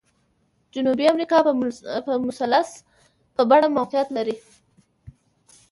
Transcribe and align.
جنوبي 0.73 1.05
امریکا 1.13 1.37
په 2.07 2.13
مثلث 2.27 2.69
په 3.35 3.41
بڼه 3.49 3.67
موقعیت 3.77 4.07
لري. 4.17 4.35